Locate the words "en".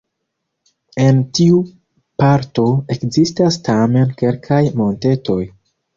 1.07-1.19